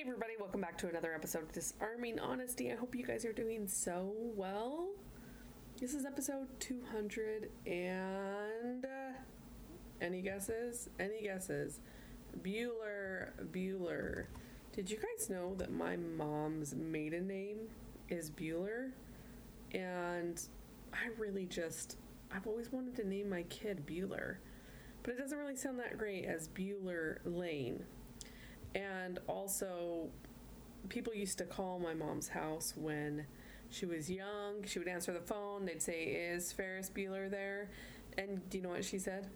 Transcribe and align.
Hey, 0.00 0.06
everybody, 0.06 0.32
welcome 0.40 0.62
back 0.62 0.78
to 0.78 0.88
another 0.88 1.12
episode 1.12 1.42
of 1.42 1.52
Disarming 1.52 2.18
Honesty. 2.18 2.72
I 2.72 2.74
hope 2.74 2.94
you 2.94 3.04
guys 3.04 3.26
are 3.26 3.34
doing 3.34 3.68
so 3.68 4.14
well. 4.34 4.88
This 5.78 5.92
is 5.92 6.06
episode 6.06 6.46
200, 6.58 7.50
and 7.66 8.82
uh, 8.86 9.12
any 10.00 10.22
guesses? 10.22 10.88
Any 10.98 11.24
guesses? 11.24 11.80
Bueller, 12.40 13.28
Bueller. 13.52 14.24
Did 14.72 14.90
you 14.90 14.96
guys 14.96 15.28
know 15.28 15.54
that 15.56 15.70
my 15.70 15.98
mom's 15.98 16.74
maiden 16.74 17.28
name 17.28 17.58
is 18.08 18.30
Bueller? 18.30 18.92
And 19.74 20.40
I 20.94 21.08
really 21.18 21.44
just, 21.44 21.98
I've 22.34 22.46
always 22.46 22.72
wanted 22.72 22.96
to 22.96 23.06
name 23.06 23.28
my 23.28 23.42
kid 23.50 23.84
Bueller, 23.86 24.36
but 25.02 25.12
it 25.12 25.18
doesn't 25.18 25.36
really 25.36 25.56
sound 25.56 25.78
that 25.78 25.98
great 25.98 26.24
as 26.24 26.48
Bueller 26.48 27.18
Lane. 27.26 27.84
And 28.74 29.18
also, 29.26 30.08
people 30.88 31.14
used 31.14 31.38
to 31.38 31.44
call 31.44 31.78
my 31.78 31.94
mom's 31.94 32.28
house 32.28 32.74
when 32.76 33.26
she 33.70 33.86
was 33.86 34.10
young. 34.10 34.64
She 34.66 34.78
would 34.78 34.88
answer 34.88 35.12
the 35.12 35.20
phone. 35.20 35.64
They'd 35.64 35.82
say, 35.82 36.04
Is 36.04 36.52
Ferris 36.52 36.90
Bueller 36.90 37.30
there? 37.30 37.70
And 38.18 38.48
do 38.50 38.58
you 38.58 38.64
know 38.64 38.70
what 38.70 38.84
she 38.84 38.98
said? 38.98 39.28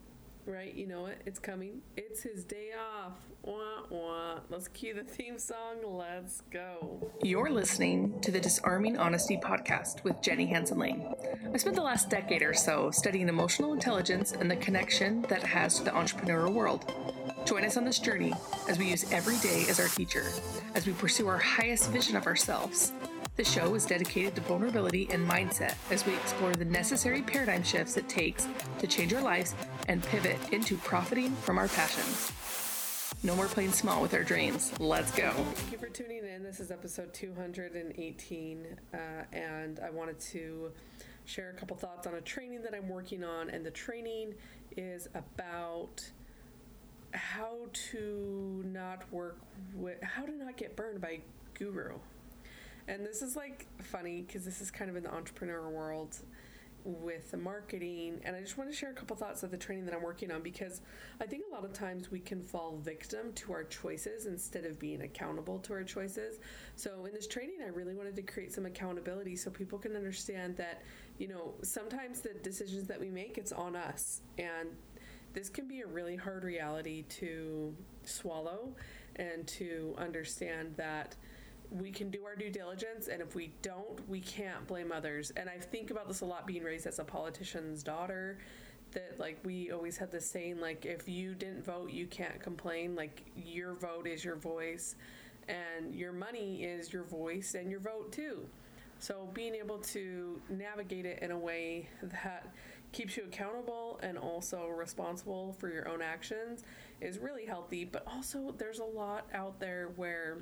Right? 0.47 0.75
You 0.75 0.87
know 0.87 1.07
it. 1.07 1.23
It's 1.25 1.39
coming. 1.39 1.81
It's 1.97 2.23
his 2.23 2.45
day 2.45 2.71
off. 2.79 3.15
Wah, 3.43 3.87
wah. 3.89 4.41
Let's 4.51 4.69
cue 4.69 4.93
the 4.93 5.03
theme 5.03 5.39
song. 5.39 5.77
Let's 5.83 6.43
go. 6.51 7.11
You're 7.23 7.51
listening 7.51 8.21
to 8.21 8.31
the 8.31 8.41
Disarming 8.41 8.99
Honesty 8.99 9.39
podcast 9.39 10.05
with 10.05 10.21
Jenny 10.21 10.45
Hansen 10.45 10.79
Lane. 10.79 11.07
I 11.53 11.57
spent 11.57 11.77
the 11.77 11.83
last 11.83 12.11
decade 12.11 12.43
or 12.43 12.53
so 12.53 12.91
studying 12.91 13.31
emotional 13.31 13.73
intelligence 13.73 14.33
and 14.33 14.51
the 14.51 14.57
connection 14.57 15.23
that 15.31 15.43
has 15.45 15.79
to 15.79 15.85
the 15.85 15.93
entrepreneurial 15.93 16.53
world. 16.53 16.93
Join 17.45 17.65
us 17.65 17.77
on 17.77 17.85
this 17.85 17.99
journey 17.99 18.33
as 18.69 18.79
we 18.79 18.89
use 18.89 19.11
every 19.13 19.37
day 19.39 19.67
as 19.69 19.79
our 19.79 19.89
teacher, 19.89 20.25
as 20.75 20.87
we 20.87 20.95
pursue 20.95 21.29
our 21.29 21.37
highest 21.37 21.91
vision 21.91 22.17
of 22.17 22.27
ourselves. 22.27 22.93
The 23.37 23.45
show 23.45 23.75
is 23.75 23.85
dedicated 23.85 24.35
to 24.37 24.41
vulnerability 24.41 25.09
and 25.11 25.29
mindset 25.29 25.75
as 25.91 26.07
we 26.07 26.15
explore 26.15 26.55
the 26.55 26.65
necessary 26.65 27.21
paradigm 27.21 27.63
shifts 27.63 27.99
it 27.99 28.09
takes 28.09 28.49
to 28.79 28.87
change 28.87 29.13
our 29.13 29.21
lives 29.21 29.55
and 29.89 30.03
pivot 30.05 30.39
into 30.53 30.79
profiting 30.79 31.33
from 31.37 31.59
our 31.59 31.69
passions. 31.69 32.33
No 33.23 33.37
more 33.37 33.47
playing 33.47 33.73
small 33.73 34.01
with 34.01 34.15
our 34.15 34.23
dreams. 34.23 34.73
Let's 34.81 35.11
go. 35.11 35.31
Thank 35.31 35.73
you 35.73 35.79
for 35.79 35.89
tuning 35.89 36.25
in. 36.25 36.43
This 36.43 36.61
is 36.61 36.71
episode 36.71 37.13
218, 37.13 38.67
uh, 38.93 38.97
and 39.33 39.81
I 39.81 39.91
wanted 39.91 40.19
to 40.21 40.71
share 41.27 41.51
a 41.51 41.55
couple 41.55 41.77
thoughts 41.77 42.07
on 42.07 42.15
a 42.15 42.21
training 42.23 42.63
that 42.63 42.75
I'm 42.75 42.89
working 42.89 43.23
on. 43.23 43.51
And 43.51 43.67
the 43.67 43.71
training 43.71 44.35
is 44.77 45.09
about 45.15 46.03
how 47.15 47.59
to 47.73 48.63
not 48.67 49.11
work 49.13 49.39
with, 49.75 50.03
how 50.03 50.25
to 50.25 50.33
not 50.33 50.57
get 50.57 50.77
burned 50.77 51.01
by 51.01 51.21
guru. 51.55 51.99
And 52.89 53.05
this 53.05 53.23
is 53.23 53.37
like 53.37 53.67
funny 53.81 54.23
because 54.23 54.45
this 54.45 54.61
is 54.61 54.71
kind 54.71 54.91
of 54.91 54.97
in 54.97 55.05
the 55.05 55.15
entrepreneur 55.15 55.71
world 55.71 56.19
with 56.85 57.31
the 57.31 57.37
marketing. 57.37 58.21
And 58.25 58.37
I 58.37 58.41
just 58.41 58.59
want 58.59 58.71
to 58.71 58.77
share 58.77 58.91
a 58.91 58.95
couple 58.95 59.17
thoughts 59.17 59.43
of 59.43 59.51
the 59.51 59.57
training 59.57 59.87
that 59.87 59.95
I'm 59.95 60.03
working 60.03 60.31
on 60.31 60.43
because 60.43 60.83
I 61.21 61.25
think 61.25 61.45
a 61.51 61.55
lot 61.55 61.65
of 61.65 61.73
times 61.73 62.11
we 62.11 62.21
can 62.21 62.43
fall 62.43 62.77
victim 62.83 63.33
to 63.37 63.53
our 63.53 63.65
choices 63.65 64.27
instead 64.27 64.67
of 64.67 64.79
being 64.79 65.03
accountable 65.03 65.59
to 65.61 65.73
our 65.73 65.83
choices. 65.83 66.41
So 66.77 67.07
in 67.07 67.15
this 67.15 67.27
training, 67.27 67.61
I 67.65 67.69
really 67.69 67.95
wanted 67.95 68.17
to 68.17 68.23
create 68.23 68.53
some 68.53 68.67
accountability 68.67 69.37
so 69.37 69.51
people 69.51 69.79
can 69.79 69.97
understand 69.97 70.57
that, 70.59 70.83
you 71.19 71.29
know, 71.29 71.55
sometimes 71.63 72.21
the 72.21 72.35
decisions 72.43 72.87
that 72.89 73.01
we 73.01 73.09
make, 73.09 73.39
it's 73.39 73.53
on 73.53 73.77
us. 73.77 74.21
And 74.39 74.69
this 75.35 75.51
can 75.51 75.69
be 75.69 75.83
a 75.83 75.87
really 75.87 76.17
hard 76.17 76.45
reality 76.45 77.03
to 77.03 77.75
swallow 78.05 78.69
and 79.17 79.47
to 79.47 79.95
understand 79.99 80.75
that 80.77 81.15
we 81.71 81.91
can 81.91 82.11
do 82.11 82.25
our 82.25 82.37
due 82.37 82.51
diligence 82.51 83.09
and 83.09 83.21
if 83.21 83.35
we 83.35 83.53
don't 83.63 84.09
we 84.09 84.21
can't 84.21 84.67
blame 84.67 84.93
others. 84.93 85.33
And 85.37 85.49
i 85.51 85.59
think 85.59 85.91
about 85.91 86.09
this 86.09 86.21
a 86.21 86.25
lot 86.25 86.47
being 86.47 86.63
raised 86.63 86.87
as 86.87 86.99
a 86.99 87.05
politician's 87.05 87.83
daughter 87.83 88.39
that 88.93 89.19
like 89.19 89.39
we 89.45 89.71
always 89.73 89.97
had 89.97 90.11
this 90.11 90.25
saying 90.25 90.61
like 90.61 90.87
if 90.87 91.09
you 91.09 91.35
didn't 91.35 91.65
vote 91.65 91.91
you 91.91 92.07
can't 92.07 92.41
complain. 92.41 92.95
Like 92.95 93.25
your 93.37 93.75
vote 93.75 94.07
is 94.07 94.25
your 94.25 94.37
voice 94.37 94.95
and 95.49 95.95
your 95.95 96.13
money 96.13 96.65
is 96.65 96.93
your 96.93 97.05
voice 97.05 97.55
and 97.55 97.71
your 97.71 97.81
vote 97.81 98.13
too. 98.13 98.47
So 98.99 99.29
being 99.35 99.55
able 99.55 99.79
to 99.79 100.41
navigate 100.49 101.05
it 101.05 101.19
in 101.21 101.31
a 101.31 101.39
way 101.39 101.89
that 102.03 102.55
keeps 102.95 103.17
you 103.17 103.25
accountable 103.25 103.99
and 104.03 104.17
also 104.17 104.67
responsible 104.69 105.55
for 105.59 105.69
your 105.69 105.87
own 105.89 106.01
actions 106.01 106.63
is 107.01 107.19
really 107.19 107.45
healthy 107.45 107.85
but 107.85 108.03
also 108.07 108.55
there's 108.57 108.79
a 108.79 108.85
lot 108.85 109.27
out 109.35 109.61
there 109.61 109.91
where 109.97 110.39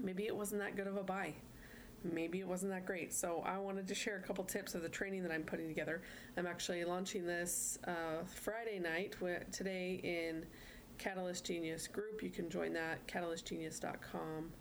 maybe 0.00 0.26
it 0.26 0.34
wasn't 0.34 0.60
that 0.60 0.76
good 0.76 0.86
of 0.86 0.96
a 0.96 1.02
buy. 1.02 1.34
Maybe 2.02 2.40
it 2.40 2.46
wasn't 2.46 2.72
that 2.72 2.84
great. 2.84 3.12
So 3.14 3.42
I 3.46 3.58
wanted 3.58 3.88
to 3.88 3.94
share 3.94 4.16
a 4.16 4.20
couple 4.20 4.44
tips 4.44 4.74
of 4.74 4.82
the 4.82 4.88
training 4.88 5.22
that 5.22 5.32
I'm 5.32 5.42
putting 5.42 5.68
together. 5.68 6.02
I'm 6.36 6.46
actually 6.46 6.84
launching 6.84 7.26
this 7.26 7.78
uh, 7.86 8.24
Friday 8.26 8.78
night 8.78 9.16
today 9.50 10.00
in 10.02 10.44
Catalyst 10.98 11.46
Genius 11.46 11.88
group. 11.88 12.22
You 12.22 12.30
can 12.30 12.50
join 12.50 12.74
that 12.74 13.06
catalystgenius.com 13.06 14.52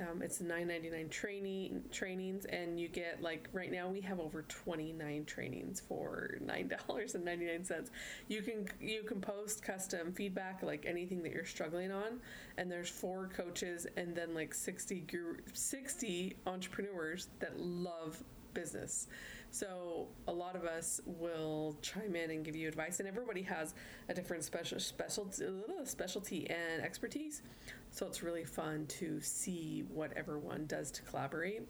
um, 0.00 0.22
it's 0.22 0.40
9.99 0.40 1.10
training 1.10 1.82
trainings, 1.90 2.44
and 2.46 2.78
you 2.78 2.88
get 2.88 3.22
like 3.22 3.48
right 3.52 3.70
now 3.70 3.88
we 3.88 4.00
have 4.00 4.20
over 4.20 4.42
29 4.42 5.24
trainings 5.24 5.80
for 5.80 6.38
nine 6.40 6.70
dollars 6.86 7.14
and 7.14 7.24
99 7.24 7.64
cents. 7.64 7.90
You 8.28 8.42
can 8.42 8.68
you 8.80 9.02
can 9.02 9.20
post 9.20 9.62
custom 9.62 10.12
feedback 10.12 10.62
like 10.62 10.84
anything 10.86 11.22
that 11.22 11.32
you're 11.32 11.44
struggling 11.44 11.90
on, 11.90 12.20
and 12.56 12.70
there's 12.70 12.90
four 12.90 13.28
coaches 13.28 13.86
and 13.96 14.14
then 14.14 14.34
like 14.34 14.54
60 14.54 15.06
60 15.52 16.36
entrepreneurs 16.46 17.28
that 17.40 17.58
love 17.58 18.22
business. 18.54 19.08
So 19.50 20.08
a 20.26 20.32
lot 20.32 20.56
of 20.56 20.64
us 20.64 21.00
will 21.06 21.76
chime 21.80 22.14
in 22.14 22.30
and 22.30 22.44
give 22.44 22.54
you 22.54 22.68
advice, 22.68 23.00
and 23.00 23.08
everybody 23.08 23.42
has 23.42 23.74
a 24.08 24.14
different 24.14 24.44
special 24.44 24.78
specialty, 24.78 25.46
specialty 25.84 26.48
and 26.50 26.82
expertise. 26.82 27.42
So 27.90 28.06
it's 28.06 28.22
really 28.22 28.44
fun 28.44 28.86
to 29.00 29.20
see 29.20 29.84
what 29.92 30.12
everyone 30.16 30.66
does 30.66 30.90
to 30.92 31.02
collaborate, 31.02 31.62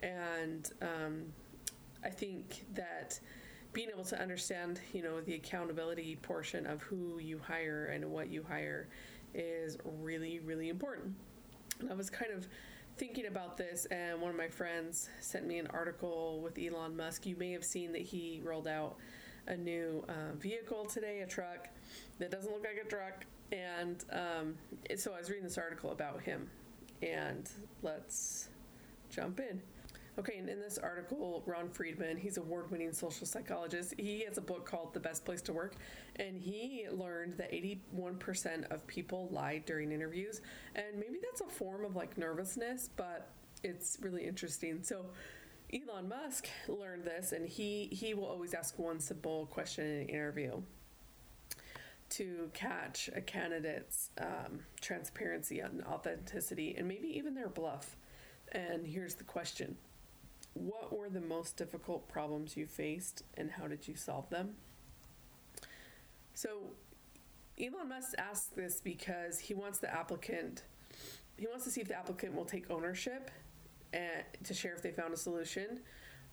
and 0.00 0.70
um, 0.82 1.22
I 2.04 2.10
think 2.10 2.66
that 2.74 3.18
being 3.72 3.88
able 3.92 4.04
to 4.04 4.20
understand, 4.20 4.80
you 4.92 5.02
know, 5.02 5.20
the 5.20 5.34
accountability 5.34 6.16
portion 6.22 6.66
of 6.66 6.82
who 6.82 7.18
you 7.18 7.38
hire 7.38 7.86
and 7.86 8.04
what 8.04 8.30
you 8.30 8.44
hire 8.46 8.88
is 9.34 9.76
really, 10.00 10.38
really 10.40 10.68
important. 10.68 11.14
And 11.80 11.90
I 11.90 11.94
was 11.94 12.08
kind 12.08 12.30
of 12.30 12.46
thinking 12.96 13.26
about 13.26 13.56
this, 13.56 13.86
and 13.86 14.20
one 14.20 14.30
of 14.30 14.36
my 14.36 14.48
friends 14.48 15.08
sent 15.20 15.46
me 15.46 15.58
an 15.58 15.66
article 15.68 16.40
with 16.42 16.58
Elon 16.58 16.96
Musk. 16.96 17.26
You 17.26 17.36
may 17.36 17.50
have 17.52 17.64
seen 17.64 17.92
that 17.92 18.02
he 18.02 18.40
rolled 18.44 18.68
out 18.68 18.96
a 19.46 19.56
new 19.56 20.04
uh, 20.08 20.34
vehicle 20.36 20.86
today, 20.86 21.20
a 21.20 21.26
truck 21.26 21.68
that 22.18 22.30
doesn't 22.30 22.52
look 22.52 22.64
like 22.64 22.80
a 22.84 22.88
truck. 22.88 23.24
And 23.52 24.04
um, 24.12 24.54
so 24.96 25.12
I 25.12 25.18
was 25.18 25.28
reading 25.28 25.44
this 25.44 25.58
article 25.58 25.90
about 25.90 26.22
him, 26.22 26.48
and 27.02 27.48
let's 27.82 28.48
jump 29.10 29.40
in. 29.40 29.60
Okay, 30.16 30.38
and 30.38 30.48
in 30.48 30.60
this 30.60 30.78
article, 30.78 31.42
Ron 31.44 31.68
Friedman, 31.68 32.16
he's 32.16 32.36
award 32.36 32.70
winning 32.70 32.92
social 32.92 33.26
psychologist. 33.26 33.94
He 33.98 34.24
has 34.28 34.38
a 34.38 34.40
book 34.40 34.64
called 34.64 34.94
The 34.94 35.00
Best 35.00 35.24
Place 35.24 35.42
to 35.42 35.52
Work, 35.52 35.74
and 36.16 36.38
he 36.38 36.86
learned 36.88 37.32
that 37.32 37.50
81% 37.50 38.70
of 38.70 38.86
people 38.86 39.28
lied 39.32 39.64
during 39.66 39.90
interviews. 39.90 40.40
And 40.76 40.86
maybe 40.94 41.18
that's 41.20 41.40
a 41.40 41.52
form 41.52 41.84
of 41.84 41.96
like 41.96 42.16
nervousness, 42.16 42.90
but 42.96 43.32
it's 43.64 43.98
really 44.02 44.24
interesting. 44.24 44.84
So, 44.84 45.06
Elon 45.72 46.08
Musk 46.08 46.46
learned 46.68 47.04
this, 47.04 47.32
and 47.32 47.48
he, 47.48 47.88
he 47.90 48.14
will 48.14 48.26
always 48.26 48.54
ask 48.54 48.78
one 48.78 49.00
simple 49.00 49.46
question 49.46 49.84
in 49.84 50.00
an 50.02 50.08
interview 50.08 50.62
to 52.10 52.50
catch 52.54 53.10
a 53.16 53.20
candidate's 53.20 54.10
um, 54.18 54.60
transparency 54.80 55.58
and 55.58 55.82
authenticity, 55.86 56.76
and 56.78 56.86
maybe 56.86 57.08
even 57.08 57.34
their 57.34 57.48
bluff. 57.48 57.96
And 58.52 58.86
here's 58.86 59.14
the 59.14 59.24
question 59.24 59.76
what 60.54 60.96
were 60.96 61.08
the 61.08 61.20
most 61.20 61.56
difficult 61.56 62.08
problems 62.08 62.56
you 62.56 62.66
faced 62.66 63.24
and 63.36 63.50
how 63.50 63.66
did 63.66 63.86
you 63.86 63.96
solve 63.96 64.30
them? 64.30 64.54
So, 66.32 66.58
Elon 67.60 67.88
Musk 67.88 68.14
asks 68.18 68.46
this 68.46 68.80
because 68.80 69.38
he 69.38 69.54
wants 69.54 69.78
the 69.78 69.92
applicant, 69.92 70.62
he 71.36 71.46
wants 71.46 71.64
to 71.64 71.70
see 71.70 71.80
if 71.80 71.88
the 71.88 71.96
applicant 71.96 72.34
will 72.34 72.44
take 72.44 72.70
ownership 72.70 73.30
and 73.92 74.24
to 74.42 74.54
share 74.54 74.74
if 74.74 74.82
they 74.82 74.90
found 74.90 75.12
a 75.12 75.16
solution 75.16 75.80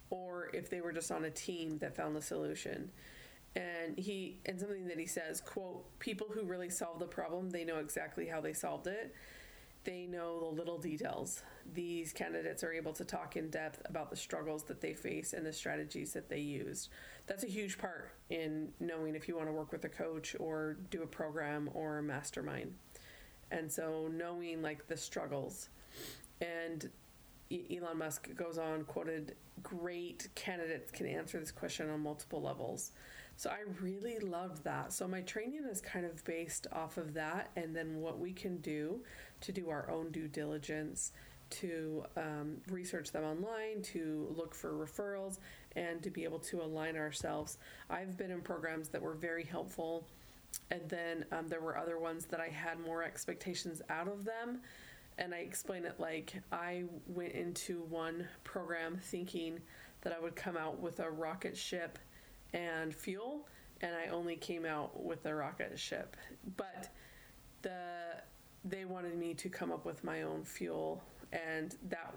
or 0.09 0.49
if 0.53 0.69
they 0.69 0.81
were 0.81 0.91
just 0.91 1.11
on 1.11 1.25
a 1.25 1.29
team 1.29 1.77
that 1.79 1.95
found 1.95 2.15
the 2.15 2.21
solution. 2.21 2.91
And 3.55 3.97
he, 3.97 4.39
and 4.45 4.59
something 4.59 4.87
that 4.87 4.97
he 4.99 5.05
says, 5.05 5.41
quote, 5.41 5.83
people 5.99 6.27
who 6.33 6.43
really 6.43 6.69
solve 6.69 6.99
the 6.99 7.05
problem, 7.05 7.49
they 7.49 7.65
know 7.65 7.77
exactly 7.77 8.27
how 8.27 8.41
they 8.41 8.53
solved 8.53 8.87
it 8.87 9.13
they 9.83 10.05
know 10.05 10.39
the 10.39 10.45
little 10.45 10.77
details. 10.77 11.41
These 11.73 12.13
candidates 12.13 12.63
are 12.63 12.71
able 12.71 12.93
to 12.93 13.05
talk 13.05 13.35
in 13.35 13.49
depth 13.49 13.81
about 13.85 14.09
the 14.09 14.15
struggles 14.15 14.63
that 14.63 14.81
they 14.81 14.93
face 14.93 15.33
and 15.33 15.45
the 15.45 15.53
strategies 15.53 16.13
that 16.13 16.29
they 16.29 16.39
used. 16.39 16.89
That's 17.27 17.43
a 17.43 17.47
huge 17.47 17.77
part 17.77 18.11
in 18.29 18.69
knowing 18.79 19.15
if 19.15 19.27
you 19.27 19.35
want 19.35 19.47
to 19.47 19.53
work 19.53 19.71
with 19.71 19.83
a 19.85 19.89
coach 19.89 20.35
or 20.39 20.77
do 20.89 21.03
a 21.03 21.07
program 21.07 21.69
or 21.73 21.97
a 21.99 22.03
mastermind. 22.03 22.73
and 23.51 23.71
so 23.71 24.09
knowing 24.13 24.61
like 24.61 24.87
the 24.87 24.95
struggles 24.97 25.69
and 26.39 26.89
Elon 27.51 27.97
Musk 27.97 28.33
goes 28.35 28.57
on 28.57 28.83
quoted 28.85 29.35
great 29.63 30.27
candidates 30.35 30.91
can 30.91 31.05
answer 31.05 31.39
this 31.39 31.51
question 31.51 31.89
on 31.89 31.99
multiple 31.99 32.41
levels. 32.41 32.91
So 33.35 33.49
I 33.49 33.59
really 33.81 34.19
loved 34.19 34.63
that. 34.63 34.93
So 34.93 35.07
my 35.07 35.21
training 35.21 35.65
is 35.69 35.81
kind 35.81 36.05
of 36.05 36.23
based 36.25 36.67
off 36.71 36.97
of 36.97 37.13
that 37.15 37.49
and 37.55 37.75
then 37.75 37.99
what 37.99 38.19
we 38.19 38.33
can 38.33 38.57
do 38.57 39.03
to 39.41 39.51
do 39.51 39.69
our 39.69 39.89
own 39.89 40.11
due 40.11 40.27
diligence 40.27 41.11
to 41.51 42.03
um, 42.15 42.57
research 42.69 43.11
them 43.11 43.23
online, 43.23 43.81
to 43.81 44.33
look 44.35 44.55
for 44.55 44.71
referrals, 44.71 45.39
and 45.75 46.01
to 46.01 46.09
be 46.09 46.23
able 46.23 46.39
to 46.39 46.61
align 46.61 46.95
ourselves. 46.95 47.57
I've 47.89 48.17
been 48.17 48.31
in 48.31 48.41
programs 48.41 48.87
that 48.89 49.01
were 49.01 49.15
very 49.15 49.43
helpful, 49.43 50.07
and 50.69 50.81
then 50.87 51.25
um, 51.31 51.49
there 51.49 51.59
were 51.59 51.77
other 51.77 51.99
ones 51.99 52.25
that 52.27 52.39
I 52.39 52.47
had 52.47 52.79
more 52.79 53.03
expectations 53.03 53.81
out 53.89 54.07
of 54.07 54.23
them 54.23 54.61
and 55.21 55.35
I 55.35 55.37
explain 55.37 55.85
it 55.85 55.99
like 55.99 56.33
I 56.51 56.83
went 57.05 57.33
into 57.33 57.83
one 57.83 58.27
program 58.43 58.97
thinking 58.99 59.59
that 60.01 60.13
I 60.13 60.19
would 60.19 60.35
come 60.35 60.57
out 60.57 60.79
with 60.79 60.99
a 60.99 61.09
rocket 61.11 61.55
ship 61.55 61.99
and 62.53 62.93
fuel, 62.93 63.47
and 63.81 63.91
I 63.95 64.09
only 64.09 64.35
came 64.35 64.65
out 64.65 65.03
with 65.03 65.23
a 65.27 65.35
rocket 65.35 65.77
ship. 65.77 66.17
But 66.57 66.89
the 67.61 67.77
they 68.65 68.85
wanted 68.85 69.15
me 69.15 69.35
to 69.35 69.49
come 69.49 69.71
up 69.71 69.85
with 69.85 70.03
my 70.03 70.23
own 70.23 70.43
fuel, 70.43 71.03
and 71.31 71.75
that 71.89 72.15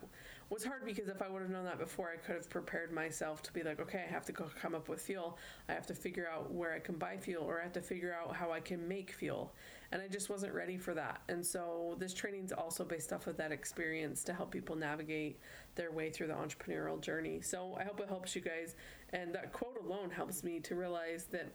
was 0.50 0.64
hard 0.64 0.84
because 0.84 1.08
if 1.08 1.22
I 1.22 1.28
would 1.28 1.42
have 1.42 1.50
known 1.50 1.64
that 1.64 1.78
before, 1.78 2.10
I 2.12 2.16
could 2.16 2.36
have 2.36 2.50
prepared 2.50 2.92
myself 2.92 3.42
to 3.42 3.52
be 3.52 3.62
like, 3.62 3.80
okay, 3.80 4.04
I 4.08 4.12
have 4.12 4.24
to 4.26 4.32
go 4.32 4.46
come 4.60 4.74
up 4.74 4.88
with 4.88 5.00
fuel. 5.00 5.38
I 5.68 5.72
have 5.72 5.86
to 5.86 5.94
figure 5.94 6.28
out 6.28 6.52
where 6.52 6.72
I 6.72 6.78
can 6.78 6.96
buy 6.96 7.16
fuel, 7.16 7.44
or 7.44 7.60
I 7.60 7.62
have 7.62 7.72
to 7.74 7.80
figure 7.80 8.14
out 8.14 8.34
how 8.34 8.52
I 8.52 8.60
can 8.60 8.86
make 8.86 9.12
fuel 9.12 9.52
and 9.94 10.02
I 10.02 10.08
just 10.08 10.28
wasn't 10.28 10.52
ready 10.52 10.76
for 10.76 10.92
that. 10.94 11.20
And 11.28 11.46
so 11.46 11.94
this 12.00 12.12
training 12.12 12.46
is 12.46 12.52
also 12.52 12.84
based 12.84 13.12
off 13.12 13.28
of 13.28 13.36
that 13.36 13.52
experience 13.52 14.24
to 14.24 14.34
help 14.34 14.50
people 14.50 14.74
navigate 14.74 15.38
their 15.76 15.92
way 15.92 16.10
through 16.10 16.26
the 16.26 16.34
entrepreneurial 16.34 17.00
journey. 17.00 17.40
So 17.40 17.76
I 17.78 17.84
hope 17.84 18.00
it 18.00 18.08
helps 18.08 18.34
you 18.34 18.42
guys. 18.42 18.74
And 19.12 19.32
that 19.36 19.52
quote 19.52 19.76
alone 19.80 20.10
helps 20.10 20.42
me 20.42 20.58
to 20.60 20.74
realize 20.74 21.26
that 21.26 21.52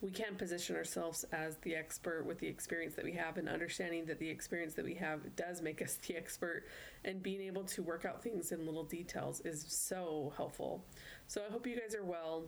we 0.00 0.10
can 0.10 0.34
position 0.34 0.76
ourselves 0.76 1.24
as 1.32 1.56
the 1.58 1.74
expert 1.74 2.24
with 2.24 2.38
the 2.38 2.46
experience 2.46 2.94
that 2.94 3.04
we 3.04 3.12
have 3.12 3.36
and 3.36 3.48
understanding 3.48 4.06
that 4.06 4.18
the 4.18 4.28
experience 4.28 4.74
that 4.74 4.84
we 4.84 4.94
have 4.94 5.36
does 5.36 5.60
make 5.60 5.82
us 5.82 5.98
the 6.06 6.16
expert 6.16 6.64
and 7.04 7.22
being 7.22 7.42
able 7.42 7.64
to 7.64 7.82
work 7.82 8.04
out 8.04 8.22
things 8.22 8.52
in 8.52 8.64
little 8.64 8.84
details 8.84 9.40
is 9.40 9.64
so 9.68 10.32
helpful. 10.36 10.84
So 11.26 11.42
I 11.46 11.52
hope 11.52 11.66
you 11.66 11.78
guys 11.78 11.94
are 11.94 12.04
well. 12.04 12.44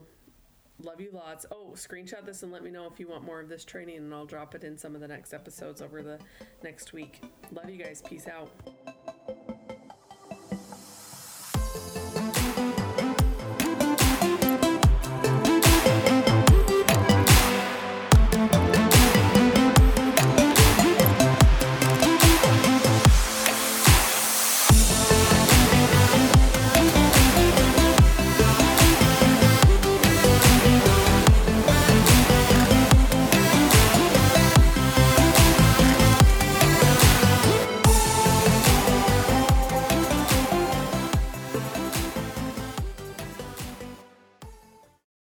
Love 0.81 0.99
you 0.99 1.11
lots. 1.13 1.45
Oh, 1.51 1.73
screenshot 1.75 2.25
this 2.25 2.41
and 2.41 2.51
let 2.51 2.63
me 2.63 2.71
know 2.71 2.87
if 2.91 2.99
you 2.99 3.07
want 3.07 3.23
more 3.23 3.39
of 3.39 3.47
this 3.47 3.63
training, 3.63 3.97
and 3.97 4.13
I'll 4.13 4.25
drop 4.25 4.55
it 4.55 4.63
in 4.63 4.75
some 4.75 4.95
of 4.95 5.01
the 5.01 5.07
next 5.07 5.33
episodes 5.33 5.81
over 5.81 6.01
the 6.01 6.17
next 6.63 6.93
week. 6.93 7.21
Love 7.51 7.69
you 7.69 7.81
guys. 7.81 8.01
Peace 8.01 8.27
out. 8.27 8.49